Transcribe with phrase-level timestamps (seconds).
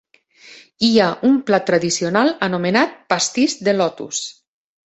[0.85, 4.27] Hi ha un plat tradicional anomenat Pastís de Lotus.